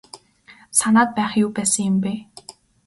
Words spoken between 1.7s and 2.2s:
юм бэ.